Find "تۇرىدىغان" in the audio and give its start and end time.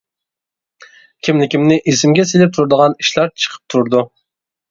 2.57-2.97